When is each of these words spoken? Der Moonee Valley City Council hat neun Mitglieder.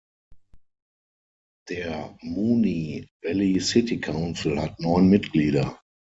Der 1.69 2.17
Moonee 2.23 3.07
Valley 3.21 3.59
City 3.59 4.01
Council 4.01 4.59
hat 4.59 4.79
neun 4.79 5.07
Mitglieder. 5.09 5.79